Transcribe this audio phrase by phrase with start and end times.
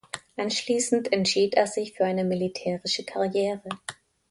[0.35, 3.61] Anschließend entschied er sich für eine militärische Karriere.